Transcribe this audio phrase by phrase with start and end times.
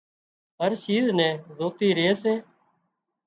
[0.59, 2.33] هر شيز نين زوتو ري سي